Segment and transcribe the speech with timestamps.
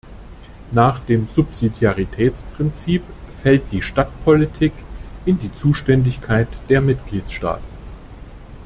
[0.71, 3.03] Nach dem Subsidiaritätsprinzip
[3.37, 4.73] fällt die Stadtpolitik
[5.25, 7.63] in die Zuständigkeit der Mitgliedstaaten.